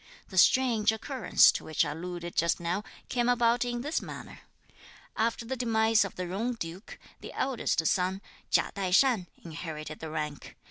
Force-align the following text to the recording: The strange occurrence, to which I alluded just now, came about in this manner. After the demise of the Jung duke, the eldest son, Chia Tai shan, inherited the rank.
The 0.29 0.37
strange 0.39 0.91
occurrence, 0.91 1.51
to 1.51 1.63
which 1.63 1.85
I 1.85 1.91
alluded 1.91 2.35
just 2.35 2.59
now, 2.59 2.83
came 3.07 3.29
about 3.29 3.63
in 3.63 3.81
this 3.81 4.01
manner. 4.01 4.39
After 5.15 5.45
the 5.45 5.55
demise 5.55 6.03
of 6.03 6.15
the 6.15 6.25
Jung 6.25 6.53
duke, 6.53 6.97
the 7.19 7.31
eldest 7.33 7.85
son, 7.85 8.19
Chia 8.49 8.71
Tai 8.73 8.89
shan, 8.89 9.27
inherited 9.43 9.99
the 9.99 10.09
rank. 10.09 10.55